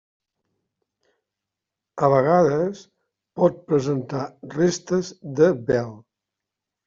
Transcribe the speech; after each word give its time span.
A 2.07 2.07
vegades 2.13 2.81
pot 3.41 3.59
presentar 3.71 4.23
restes 4.57 5.11
de 5.41 5.51
vel. 5.71 5.93